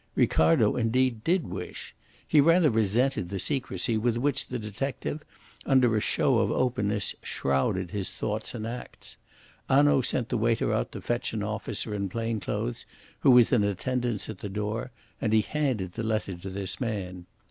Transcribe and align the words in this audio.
Ricardo, 0.15 0.77
indeed, 0.77 1.23
did 1.23 1.45
wish. 1.47 1.93
He 2.27 2.41
rather 2.41 2.71
resented 2.71 3.29
the 3.29 3.37
secrecy 3.37 3.99
with 3.99 4.17
which 4.17 4.47
the 4.47 4.57
detective, 4.57 5.23
under 5.63 5.95
a 5.95 5.99
show 6.01 6.39
of 6.39 6.49
openness, 6.49 7.13
shrouded 7.21 7.91
his 7.91 8.09
thoughts 8.09 8.55
and 8.55 8.65
acts. 8.65 9.17
Hanaud 9.69 10.01
sent 10.01 10.29
the 10.29 10.39
waiter 10.39 10.73
out 10.73 10.91
to 10.93 11.01
fetch 11.01 11.33
an 11.33 11.43
officer 11.43 11.93
in 11.93 12.09
plain 12.09 12.39
clothes, 12.39 12.87
who 13.19 13.29
was 13.29 13.51
in 13.53 13.63
attendance 13.63 14.27
at 14.27 14.39
the 14.39 14.49
door, 14.49 14.89
and 15.21 15.33
he 15.33 15.41
handed 15.41 15.93
the 15.93 16.01
letter 16.01 16.33
to 16.35 16.49
this 16.49 16.79
man. 16.81 17.27